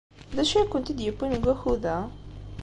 [0.35, 1.97] D acu ay kent-id-yewwin deg wakud-a?